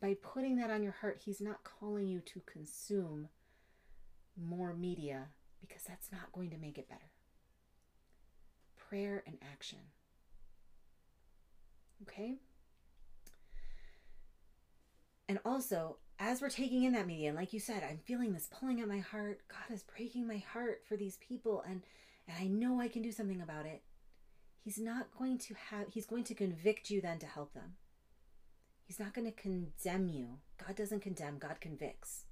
by 0.00 0.16
putting 0.23 0.56
that 0.56 0.70
on 0.70 0.82
your 0.82 0.92
heart, 0.92 1.23
he's 1.25 1.40
not 1.40 1.64
calling 1.64 2.06
you 2.06 2.20
to 2.20 2.40
consume 2.46 3.28
more 4.40 4.73
media 4.73 5.28
because 5.61 5.82
that's 5.82 6.12
not 6.12 6.32
going 6.32 6.50
to 6.50 6.58
make 6.58 6.78
it 6.78 6.88
better. 6.88 7.11
Prayer 8.76 9.25
and 9.26 9.38
action. 9.52 9.78
Okay? 12.08 12.37
And 15.28 15.38
also, 15.44 15.96
as 16.18 16.40
we're 16.40 16.50
taking 16.50 16.84
in 16.84 16.92
that 16.92 17.06
media, 17.06 17.28
and 17.28 17.37
like 17.37 17.52
you 17.52 17.61
said, 17.61 17.82
I'm 17.82 17.99
feeling 17.99 18.32
this 18.32 18.49
pulling 18.52 18.80
at 18.80 18.88
my 18.88 18.99
heart. 18.99 19.40
God 19.49 19.75
is 19.75 19.82
breaking 19.82 20.26
my 20.26 20.42
heart 20.52 20.82
for 20.87 20.96
these 20.96 21.16
people, 21.16 21.64
and 21.68 21.82
and 22.28 22.37
I 22.38 22.46
know 22.46 22.80
I 22.80 22.88
can 22.88 23.02
do 23.02 23.12
something 23.12 23.40
about 23.40 23.66
it. 23.66 23.82
He's 24.62 24.78
not 24.78 25.08
going 25.18 25.38
to 25.38 25.54
have. 25.70 25.87
He's 25.90 26.06
going 26.06 26.25
to 26.25 26.34
convict 26.34 26.90
you 26.90 27.00
then 27.00 27.18
to 27.20 27.26
help 27.26 27.54
them. 27.54 27.75
He's 28.87 29.00
not 29.00 29.14
going 29.14 29.26
to 29.26 29.32
condemn 29.32 30.08
you. 30.08 30.38
God 30.64 30.76
doesn't 30.76 31.00
condemn. 31.00 31.38
God 31.38 31.56
convicts. 31.61 32.25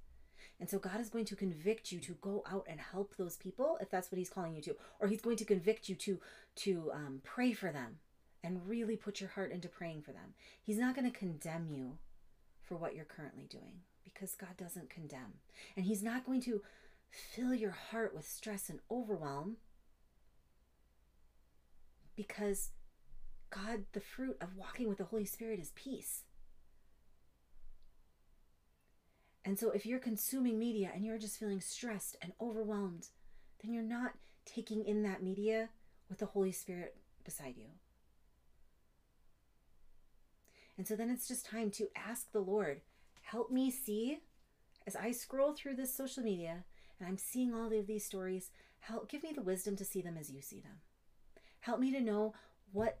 And 0.59 0.69
so 0.69 0.77
God 0.77 1.01
is 1.01 1.09
going 1.09 1.25
to 1.25 1.35
convict 1.35 1.91
you 1.91 1.99
to 2.01 2.13
go 2.21 2.43
out 2.49 2.65
and 2.69 2.79
help 2.79 3.15
those 3.17 3.37
people 3.37 3.77
if 3.81 3.89
that's 3.89 4.11
what 4.11 4.19
He's 4.19 4.29
calling 4.29 4.53
you 4.55 4.61
to, 4.61 4.75
or 4.99 5.07
He's 5.07 5.21
going 5.21 5.37
to 5.37 5.45
convict 5.45 5.89
you 5.89 5.95
to 5.95 6.19
to 6.57 6.91
um, 6.93 7.21
pray 7.23 7.53
for 7.53 7.71
them 7.71 7.97
and 8.43 8.67
really 8.67 8.95
put 8.95 9.21
your 9.21 9.29
heart 9.29 9.51
into 9.51 9.67
praying 9.67 10.01
for 10.01 10.11
them. 10.11 10.33
He's 10.61 10.77
not 10.77 10.95
going 10.95 11.09
to 11.09 11.17
condemn 11.17 11.67
you 11.69 11.97
for 12.61 12.75
what 12.75 12.95
you're 12.95 13.05
currently 13.05 13.45
doing 13.49 13.81
because 14.03 14.35
God 14.35 14.57
doesn't 14.57 14.89
condemn. 14.89 15.39
And 15.75 15.85
He's 15.85 16.03
not 16.03 16.25
going 16.25 16.41
to 16.41 16.61
fill 17.09 17.53
your 17.53 17.71
heart 17.71 18.15
with 18.15 18.27
stress 18.27 18.69
and 18.69 18.79
overwhelm 18.91 19.57
because 22.15 22.69
God, 23.49 23.85
the 23.93 23.99
fruit 23.99 24.37
of 24.41 24.55
walking 24.57 24.89
with 24.89 24.97
the 24.97 25.05
Holy 25.05 25.25
Spirit 25.25 25.59
is 25.59 25.71
peace. 25.75 26.23
And 29.45 29.59
so 29.59 29.71
if 29.71 29.85
you're 29.85 29.99
consuming 29.99 30.57
media 30.57 30.89
and 30.93 31.05
you're 31.05 31.17
just 31.17 31.37
feeling 31.37 31.61
stressed 31.61 32.15
and 32.21 32.31
overwhelmed, 32.39 33.09
then 33.61 33.73
you're 33.73 33.83
not 33.83 34.13
taking 34.45 34.85
in 34.85 35.03
that 35.03 35.21
media 35.21 35.69
with 36.09 36.19
the 36.19 36.25
Holy 36.27 36.51
Spirit 36.51 36.95
beside 37.23 37.55
you. 37.57 37.67
And 40.77 40.87
so 40.87 40.95
then 40.95 41.09
it's 41.09 41.27
just 41.27 41.45
time 41.45 41.69
to 41.71 41.89
ask 41.95 42.31
the 42.31 42.39
Lord, 42.39 42.81
help 43.21 43.51
me 43.51 43.69
see 43.69 44.19
as 44.85 44.95
I 44.95 45.11
scroll 45.11 45.53
through 45.53 45.75
this 45.75 45.95
social 45.95 46.23
media 46.23 46.63
and 46.99 47.07
I'm 47.07 47.17
seeing 47.17 47.53
all 47.53 47.71
of 47.71 47.87
these 47.87 48.05
stories, 48.05 48.51
help 48.79 49.09
give 49.09 49.23
me 49.23 49.31
the 49.33 49.41
wisdom 49.41 49.75
to 49.77 49.85
see 49.85 50.01
them 50.01 50.17
as 50.17 50.31
you 50.31 50.41
see 50.41 50.59
them. 50.59 50.81
Help 51.59 51.79
me 51.79 51.91
to 51.91 52.01
know 52.01 52.33
what 52.71 52.99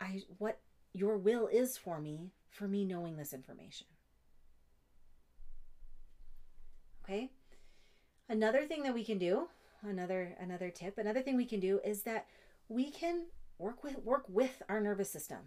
I 0.00 0.22
what 0.38 0.60
your 0.92 1.18
will 1.18 1.46
is 1.46 1.76
for 1.76 2.00
me 2.00 2.32
for 2.50 2.66
me 2.66 2.84
knowing 2.84 3.16
this 3.16 3.32
information. 3.32 3.86
Okay? 7.04 7.30
Another 8.28 8.64
thing 8.64 8.82
that 8.84 8.94
we 8.94 9.04
can 9.04 9.18
do, 9.18 9.48
another 9.82 10.36
another 10.40 10.70
tip, 10.70 10.98
another 10.98 11.22
thing 11.22 11.36
we 11.36 11.44
can 11.44 11.60
do 11.60 11.80
is 11.84 12.02
that 12.02 12.26
we 12.68 12.90
can 12.90 13.26
work 13.58 13.84
with 13.84 13.98
work 13.98 14.24
with 14.28 14.62
our 14.68 14.80
nervous 14.80 15.10
system. 15.10 15.38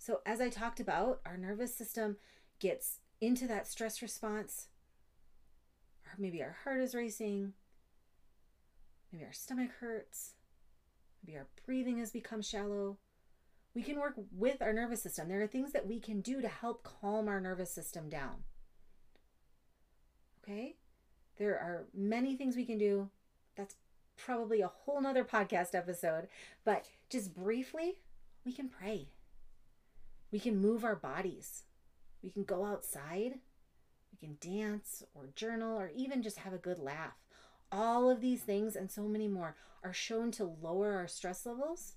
So, 0.00 0.22
as 0.24 0.40
I 0.40 0.48
talked 0.48 0.80
about, 0.80 1.20
our 1.26 1.36
nervous 1.36 1.76
system 1.76 2.16
gets 2.58 3.00
into 3.20 3.46
that 3.48 3.68
stress 3.68 4.00
response. 4.00 4.68
Or 6.06 6.14
maybe 6.18 6.42
our 6.42 6.56
heart 6.64 6.80
is 6.80 6.94
racing. 6.94 7.52
Maybe 9.12 9.26
our 9.26 9.32
stomach 9.34 9.68
hurts. 9.78 10.36
Maybe 11.22 11.36
our 11.36 11.48
breathing 11.66 11.98
has 11.98 12.10
become 12.10 12.40
shallow. 12.40 12.96
We 13.74 13.82
can 13.82 14.00
work 14.00 14.14
with 14.32 14.62
our 14.62 14.72
nervous 14.72 15.02
system. 15.02 15.28
There 15.28 15.42
are 15.42 15.46
things 15.46 15.72
that 15.72 15.86
we 15.86 16.00
can 16.00 16.22
do 16.22 16.40
to 16.40 16.48
help 16.48 16.82
calm 16.82 17.28
our 17.28 17.38
nervous 17.38 17.70
system 17.70 18.08
down. 18.08 18.44
Okay? 20.42 20.76
There 21.36 21.58
are 21.58 21.88
many 21.94 22.36
things 22.36 22.56
we 22.56 22.64
can 22.64 22.78
do. 22.78 23.10
That's 23.54 23.76
probably 24.16 24.62
a 24.62 24.68
whole 24.68 25.02
nother 25.02 25.24
podcast 25.24 25.74
episode. 25.74 26.28
But 26.64 26.86
just 27.10 27.34
briefly, 27.34 27.98
we 28.46 28.54
can 28.54 28.70
pray. 28.70 29.08
We 30.32 30.38
can 30.38 30.60
move 30.60 30.84
our 30.84 30.96
bodies. 30.96 31.64
We 32.22 32.30
can 32.30 32.44
go 32.44 32.64
outside. 32.64 33.34
We 34.12 34.18
can 34.18 34.36
dance 34.40 35.02
or 35.14 35.30
journal 35.34 35.78
or 35.78 35.90
even 35.94 36.22
just 36.22 36.38
have 36.38 36.52
a 36.52 36.58
good 36.58 36.78
laugh. 36.78 37.16
All 37.72 38.10
of 38.10 38.20
these 38.20 38.42
things 38.42 38.76
and 38.76 38.90
so 38.90 39.02
many 39.02 39.28
more 39.28 39.56
are 39.82 39.92
shown 39.92 40.30
to 40.32 40.56
lower 40.60 40.94
our 40.94 41.06
stress 41.06 41.46
levels. 41.46 41.94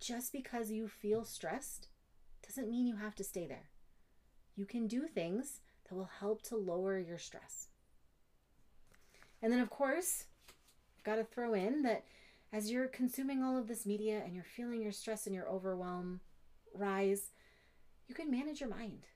Just 0.00 0.32
because 0.32 0.70
you 0.70 0.88
feel 0.88 1.24
stressed 1.24 1.88
doesn't 2.46 2.70
mean 2.70 2.86
you 2.86 2.96
have 2.96 3.14
to 3.16 3.24
stay 3.24 3.46
there. 3.46 3.70
You 4.56 4.64
can 4.64 4.86
do 4.86 5.06
things 5.06 5.60
that 5.88 5.94
will 5.94 6.10
help 6.20 6.42
to 6.42 6.56
lower 6.56 6.98
your 6.98 7.18
stress. 7.18 7.68
And 9.42 9.52
then, 9.52 9.60
of 9.60 9.70
course, 9.70 10.24
I've 10.96 11.04
got 11.04 11.16
to 11.16 11.24
throw 11.24 11.54
in 11.54 11.82
that 11.82 12.04
as 12.52 12.70
you're 12.70 12.88
consuming 12.88 13.42
all 13.42 13.56
of 13.56 13.68
this 13.68 13.86
media 13.86 14.22
and 14.24 14.34
you're 14.34 14.44
feeling 14.44 14.82
your 14.82 14.92
stress 14.92 15.26
and 15.26 15.34
your 15.34 15.48
overwhelm 15.48 16.20
rise, 16.74 17.30
you 18.08 18.14
can 18.14 18.30
manage 18.30 18.60
your 18.60 18.70
mind. 18.70 19.06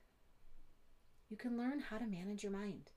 You 1.29 1.35
can 1.35 1.57
learn 1.57 1.79
how 1.79 1.97
to 1.97 2.05
manage 2.05 2.43
your 2.43 2.51
mind. 2.51 2.91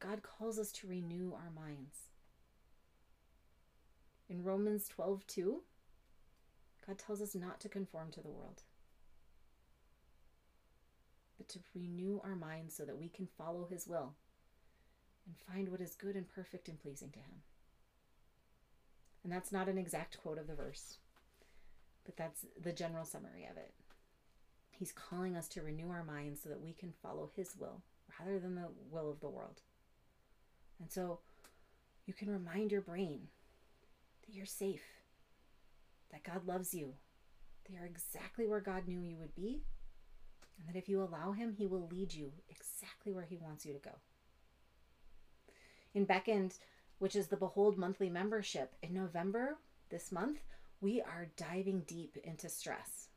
God 0.00 0.22
calls 0.22 0.58
us 0.58 0.72
to 0.72 0.86
renew 0.86 1.32
our 1.34 1.50
minds. 1.54 1.96
In 4.30 4.42
Romans 4.42 4.88
12 4.88 5.26
2, 5.26 5.62
God 6.86 6.98
tells 6.98 7.20
us 7.20 7.34
not 7.34 7.60
to 7.60 7.68
conform 7.68 8.10
to 8.12 8.22
the 8.22 8.30
world, 8.30 8.62
but 11.36 11.48
to 11.50 11.58
renew 11.74 12.20
our 12.24 12.36
minds 12.36 12.74
so 12.74 12.84
that 12.84 12.98
we 12.98 13.08
can 13.08 13.28
follow 13.36 13.66
His 13.70 13.86
will 13.86 14.14
and 15.26 15.36
find 15.52 15.68
what 15.68 15.80
is 15.80 15.94
good 15.94 16.16
and 16.16 16.26
perfect 16.28 16.68
and 16.68 16.80
pleasing 16.80 17.10
to 17.10 17.18
Him. 17.18 17.42
And 19.24 19.32
that's 19.32 19.52
not 19.52 19.68
an 19.68 19.76
exact 19.76 20.18
quote 20.22 20.38
of 20.38 20.46
the 20.46 20.54
verse, 20.54 20.96
but 22.04 22.16
that's 22.16 22.46
the 22.58 22.72
general 22.72 23.04
summary 23.04 23.46
of 23.50 23.56
it. 23.58 23.74
He's 24.78 24.92
calling 24.92 25.36
us 25.36 25.48
to 25.48 25.62
renew 25.62 25.90
our 25.90 26.04
minds 26.04 26.40
so 26.42 26.48
that 26.50 26.60
we 26.60 26.72
can 26.72 26.92
follow 27.02 27.30
His 27.34 27.56
will 27.58 27.82
rather 28.18 28.38
than 28.38 28.54
the 28.54 28.68
will 28.90 29.10
of 29.10 29.20
the 29.20 29.28
world. 29.28 29.60
And 30.80 30.90
so 30.90 31.18
you 32.06 32.14
can 32.14 32.30
remind 32.30 32.70
your 32.70 32.80
brain 32.80 33.28
that 34.24 34.34
you're 34.34 34.46
safe, 34.46 34.84
that 36.12 36.22
God 36.22 36.46
loves 36.46 36.72
you, 36.72 36.94
that 37.64 37.72
you're 37.72 37.86
exactly 37.86 38.46
where 38.46 38.60
God 38.60 38.86
knew 38.86 39.00
you 39.00 39.16
would 39.16 39.34
be, 39.34 39.62
and 40.58 40.68
that 40.68 40.78
if 40.78 40.88
you 40.88 41.02
allow 41.02 41.32
Him, 41.32 41.52
He 41.52 41.66
will 41.66 41.88
lead 41.90 42.14
you 42.14 42.32
exactly 42.48 43.12
where 43.12 43.26
He 43.28 43.36
wants 43.36 43.66
you 43.66 43.72
to 43.72 43.80
go. 43.80 43.96
In 45.94 46.04
Beckoned, 46.04 46.54
which 47.00 47.16
is 47.16 47.26
the 47.26 47.36
Behold 47.36 47.76
monthly 47.76 48.10
membership, 48.10 48.74
in 48.82 48.94
November 48.94 49.58
this 49.90 50.12
month, 50.12 50.38
we 50.80 51.00
are 51.00 51.30
diving 51.36 51.80
deep 51.80 52.16
into 52.22 52.48
stress. 52.48 53.07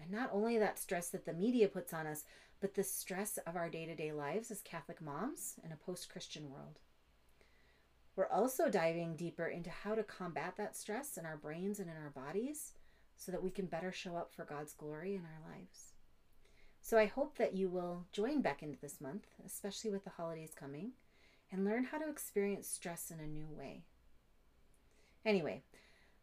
And 0.00 0.10
not 0.10 0.30
only 0.32 0.58
that 0.58 0.78
stress 0.78 1.08
that 1.10 1.24
the 1.24 1.32
media 1.32 1.68
puts 1.68 1.92
on 1.92 2.06
us, 2.06 2.24
but 2.60 2.74
the 2.74 2.82
stress 2.82 3.38
of 3.46 3.56
our 3.56 3.68
day 3.68 3.86
to 3.86 3.94
day 3.94 4.12
lives 4.12 4.50
as 4.50 4.60
Catholic 4.60 5.00
moms 5.00 5.54
in 5.64 5.72
a 5.72 5.76
post 5.76 6.08
Christian 6.08 6.50
world. 6.50 6.78
We're 8.16 8.28
also 8.28 8.68
diving 8.68 9.16
deeper 9.16 9.46
into 9.46 9.70
how 9.70 9.94
to 9.94 10.02
combat 10.02 10.54
that 10.56 10.76
stress 10.76 11.16
in 11.16 11.26
our 11.26 11.36
brains 11.36 11.80
and 11.80 11.90
in 11.90 11.96
our 11.96 12.10
bodies 12.10 12.72
so 13.16 13.32
that 13.32 13.42
we 13.42 13.50
can 13.50 13.66
better 13.66 13.92
show 13.92 14.16
up 14.16 14.32
for 14.32 14.44
God's 14.44 14.72
glory 14.72 15.14
in 15.14 15.22
our 15.22 15.52
lives. 15.52 15.92
So 16.80 16.98
I 16.98 17.06
hope 17.06 17.38
that 17.38 17.54
you 17.54 17.68
will 17.68 18.04
join 18.12 18.42
Beckoned 18.42 18.76
this 18.80 19.00
month, 19.00 19.26
especially 19.44 19.90
with 19.90 20.04
the 20.04 20.10
holidays 20.10 20.52
coming, 20.54 20.92
and 21.50 21.64
learn 21.64 21.84
how 21.84 21.98
to 21.98 22.08
experience 22.08 22.68
stress 22.68 23.10
in 23.10 23.20
a 23.20 23.26
new 23.26 23.46
way. 23.50 23.82
Anyway, 25.24 25.62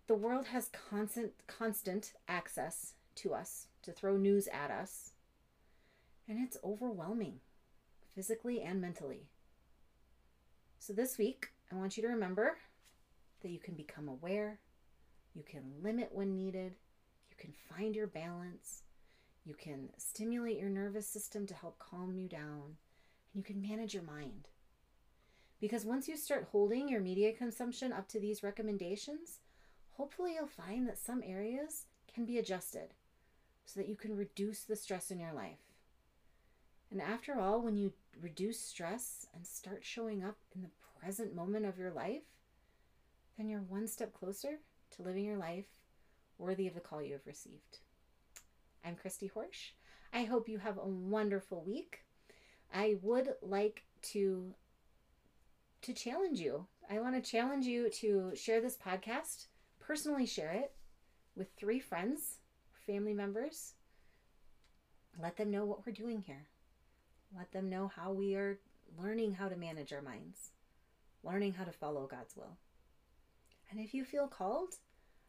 the 0.07 0.13
world 0.15 0.47
has 0.47 0.69
constant 0.89 1.33
constant 1.47 2.13
access 2.27 2.93
to 3.15 3.33
us, 3.33 3.67
to 3.83 3.91
throw 3.91 4.17
news 4.17 4.47
at 4.47 4.71
us. 4.71 5.11
And 6.27 6.39
it's 6.39 6.57
overwhelming, 6.63 7.39
physically 8.15 8.61
and 8.61 8.79
mentally. 8.81 9.27
So 10.79 10.93
this 10.93 11.17
week, 11.17 11.49
I 11.71 11.75
want 11.75 11.97
you 11.97 12.03
to 12.03 12.09
remember 12.09 12.57
that 13.41 13.51
you 13.51 13.59
can 13.59 13.75
become 13.75 14.07
aware, 14.07 14.59
you 15.33 15.43
can 15.43 15.63
limit 15.81 16.09
when 16.11 16.35
needed, 16.35 16.75
you 17.29 17.37
can 17.37 17.53
find 17.69 17.95
your 17.95 18.07
balance, 18.07 18.83
You 19.43 19.55
can 19.55 19.89
stimulate 19.97 20.59
your 20.59 20.69
nervous 20.69 21.07
system 21.07 21.47
to 21.47 21.53
help 21.53 21.79
calm 21.79 22.13
you 22.13 22.27
down. 22.27 22.77
And 23.33 23.35
you 23.35 23.43
can 23.43 23.61
manage 23.61 23.93
your 23.93 24.03
mind. 24.03 24.47
Because 25.59 25.85
once 25.85 26.07
you 26.07 26.17
start 26.17 26.49
holding 26.51 26.89
your 26.89 27.01
media 27.01 27.33
consumption 27.33 27.93
up 27.93 28.07
to 28.09 28.19
these 28.19 28.43
recommendations, 28.43 29.39
hopefully 29.91 30.33
you'll 30.35 30.47
find 30.47 30.87
that 30.87 30.97
some 30.97 31.23
areas 31.25 31.85
can 32.13 32.25
be 32.25 32.37
adjusted 32.37 32.93
so 33.65 33.79
that 33.79 33.89
you 33.89 33.95
can 33.95 34.15
reduce 34.15 34.63
the 34.63 34.75
stress 34.75 35.11
in 35.11 35.19
your 35.19 35.33
life. 35.33 35.59
And 36.91 37.01
after 37.01 37.39
all, 37.39 37.61
when 37.61 37.77
you 37.77 37.93
reduce 38.21 38.59
stress 38.59 39.27
and 39.33 39.45
start 39.45 39.79
showing 39.83 40.23
up 40.23 40.37
in 40.53 40.61
the 40.61 40.69
present 40.99 41.33
moment 41.33 41.65
of 41.65 41.77
your 41.77 41.91
life, 41.91 42.23
then 43.37 43.47
you're 43.47 43.61
one 43.61 43.87
step 43.87 44.13
closer 44.13 44.59
to 44.91 45.01
living 45.01 45.25
your 45.25 45.37
life 45.37 45.65
worthy 46.37 46.67
of 46.67 46.73
the 46.73 46.79
call 46.79 47.01
you 47.01 47.13
have 47.13 47.25
received. 47.25 47.79
I'm 48.83 48.95
Christy 48.95 49.31
Horsch. 49.33 49.71
I 50.13 50.23
hope 50.23 50.49
you 50.49 50.57
have 50.57 50.77
a 50.77 50.87
wonderful 50.87 51.63
week. 51.65 52.03
I 52.73 52.97
would 53.01 53.35
like 53.41 53.83
to 54.13 54.53
to 55.81 55.93
challenge 55.93 56.39
you. 56.39 56.67
I 56.89 56.99
want 56.99 57.15
to 57.15 57.31
challenge 57.31 57.65
you 57.65 57.89
to 57.89 58.33
share 58.35 58.61
this 58.61 58.77
podcast, 58.77 59.47
personally 59.79 60.25
share 60.25 60.51
it 60.51 60.73
with 61.35 61.47
three 61.57 61.79
friends, 61.79 62.37
family 62.91 63.13
members. 63.13 63.73
Let 65.21 65.37
them 65.37 65.49
know 65.49 65.63
what 65.65 65.85
we're 65.85 65.93
doing 65.93 66.21
here. 66.27 66.47
Let 67.37 67.49
them 67.53 67.69
know 67.69 67.89
how 67.95 68.11
we 68.11 68.35
are 68.35 68.59
learning 68.99 69.33
how 69.33 69.47
to 69.47 69.55
manage 69.55 69.93
our 69.93 70.01
minds, 70.01 70.51
learning 71.23 71.53
how 71.53 71.63
to 71.63 71.71
follow 71.71 72.05
God's 72.05 72.35
will. 72.35 72.57
And 73.69 73.79
if 73.79 73.93
you 73.93 74.03
feel 74.03 74.27
called, 74.27 74.75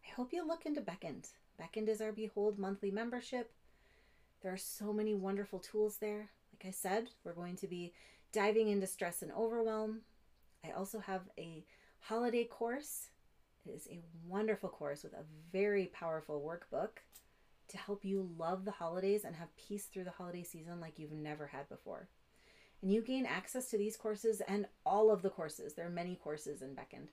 I 0.05 0.13
hope 0.13 0.33
you 0.33 0.45
look 0.45 0.67
into 0.67 0.81
Beckoned. 0.81 1.29
Beckoned 1.57 1.89
is 1.89 2.01
our 2.01 2.11
Behold 2.11 2.59
monthly 2.59 2.91
membership. 2.91 3.53
There 4.43 4.53
are 4.53 4.59
so 4.59 4.93
many 4.93 5.15
wonderful 5.15 5.61
tools 5.61 5.99
there. 5.99 6.31
Like 6.53 6.67
I 6.67 6.73
said, 6.73 7.11
we're 7.23 7.33
going 7.33 7.57
to 7.57 7.69
be 7.69 7.93
diving 8.33 8.71
into 8.71 8.89
stress 8.89 9.23
and 9.23 9.31
overwhelm. 9.31 10.01
I 10.67 10.73
also 10.73 10.99
have 10.99 11.23
a 11.39 11.65
holiday 12.01 12.43
course. 12.43 13.11
It 13.65 13.71
is 13.71 13.87
a 13.89 14.01
wonderful 14.27 14.69
course 14.69 15.05
with 15.05 15.13
a 15.13 15.25
very 15.53 15.87
powerful 15.87 16.43
workbook 16.43 16.99
to 17.73 17.79
help 17.79 18.05
you 18.05 18.31
love 18.39 18.65
the 18.65 18.71
holidays 18.71 19.25
and 19.25 19.35
have 19.35 19.57
peace 19.57 19.87
through 19.87 20.05
the 20.05 20.11
holiday 20.11 20.45
season 20.45 20.81
like 20.81 20.99
you've 20.99 21.13
never 21.13 21.47
had 21.49 21.69
before. 21.69 22.09
And 22.81 22.93
you 22.93 23.03
gain 23.03 23.27
access 23.27 23.67
to 23.71 23.79
these 23.79 23.97
courses 23.97 24.41
and 24.47 24.67
all 24.85 25.11
of 25.11 25.23
the 25.23 25.31
courses. 25.31 25.75
There 25.75 25.87
are 25.87 25.91
many 25.91 26.17
courses 26.17 26.63
in 26.63 26.75
Beckoned. 26.75 27.09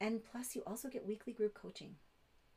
And 0.00 0.22
plus, 0.24 0.54
you 0.54 0.62
also 0.66 0.88
get 0.88 1.06
weekly 1.06 1.32
group 1.32 1.54
coaching. 1.54 1.96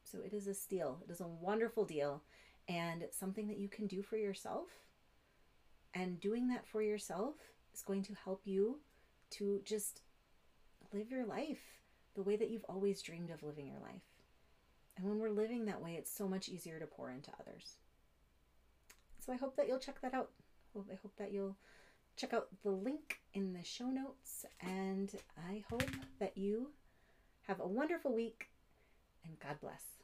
So 0.04 0.20
it 0.26 0.34
is 0.34 0.48
a 0.48 0.54
steal. 0.54 1.00
It 1.08 1.12
is 1.12 1.22
a 1.22 1.28
wonderful 1.28 1.86
deal 1.86 2.22
and 2.68 3.06
something 3.12 3.48
that 3.48 3.60
you 3.60 3.70
can 3.70 3.88
do 3.88 4.02
for 4.02 4.18
yourself. 4.18 4.68
And 5.94 6.20
doing 6.20 6.50
that 6.50 6.68
for 6.68 6.82
yourself 6.82 7.36
is 7.74 7.82
going 7.82 8.04
to 8.04 8.14
help 8.24 8.42
you 8.46 8.80
to 9.32 9.62
just 9.64 10.02
live 10.94 11.10
your 11.10 11.26
life 11.26 11.80
the 12.16 12.24
way 12.24 12.36
that 12.36 12.50
you've 12.50 12.66
always 12.68 13.02
dreamed 13.02 13.30
of 13.30 13.44
living 13.44 13.68
your 13.68 13.80
life. 13.80 14.09
And 15.00 15.08
when 15.08 15.20
we're 15.20 15.30
living 15.30 15.66
that 15.66 15.82
way, 15.82 15.96
it's 15.98 16.12
so 16.12 16.28
much 16.28 16.50
easier 16.50 16.78
to 16.78 16.86
pour 16.86 17.10
into 17.10 17.32
others. 17.40 17.78
So 19.26 19.32
I 19.32 19.38
hope 19.38 19.56
that 19.56 19.68
you'll 19.68 19.80
check 19.80 20.02
that 20.02 20.14
out. 20.14 20.32
I 20.76 20.96
hope 21.02 21.16
that 21.18 21.32
you'll 21.32 21.56
check 22.18 22.34
out 22.34 22.48
the 22.64 22.72
link 22.72 23.20
in 23.34 23.54
the 23.54 23.64
show 23.64 23.88
notes. 23.88 24.46
And 24.60 25.14
I 25.50 25.64
hope 25.70 25.90
that 26.20 26.38
you 26.38 26.72
have 27.48 27.62
a 27.62 27.68
wonderful 27.68 28.14
week 28.14 28.50
and 29.26 29.40
God 29.40 29.56
bless. 29.62 29.99